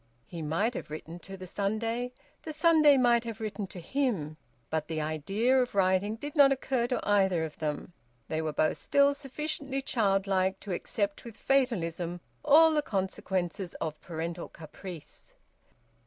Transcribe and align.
He 0.25 0.41
might 0.41 0.73
have 0.73 0.89
written 0.89 1.19
to 1.19 1.37
the 1.37 1.45
Sunday; 1.45 2.11
the 2.41 2.53
Sunday 2.53 2.97
might 2.97 3.23
have 3.23 3.39
written 3.39 3.67
to 3.67 3.79
him: 3.79 4.35
but 4.71 4.87
the 4.87 4.99
idea 4.99 5.61
of 5.61 5.75
writing 5.75 6.15
did 6.15 6.35
not 6.35 6.51
occur 6.51 6.87
to 6.87 7.07
either 7.07 7.43
of 7.45 7.59
them; 7.59 7.93
they 8.27 8.41
were 8.41 8.51
both 8.51 8.79
still 8.79 9.13
sufficiently 9.13 9.79
childlike 9.79 10.59
to 10.61 10.73
accept 10.73 11.23
with 11.23 11.37
fatalism 11.37 12.19
all 12.43 12.73
the 12.73 12.81
consequences 12.81 13.75
of 13.75 14.01
parental 14.01 14.49
caprice. 14.49 15.35